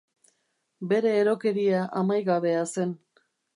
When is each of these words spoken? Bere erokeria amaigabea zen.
Bere 0.93 1.11
erokeria 1.17 1.83
amaigabea 2.01 2.65
zen. 2.73 2.99